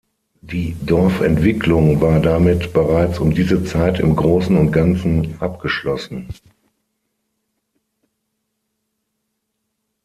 Die 0.41 0.75
Dorfentwicklung 0.83 2.01
war 2.01 2.19
damit 2.19 2.73
bereits 2.73 3.19
um 3.19 3.35
diese 3.35 3.63
Zeit 3.65 3.99
im 3.99 4.15
Großen 4.15 4.57
und 4.57 4.71
Ganzen 4.71 5.35
abgeschlossen. 5.39 6.27